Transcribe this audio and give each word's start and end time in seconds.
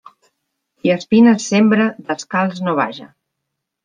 Qui 0.77 0.93
espines 0.93 1.45
sembra, 1.53 1.85
descalç 2.07 2.63
no 2.69 2.73
vaja. 2.81 3.07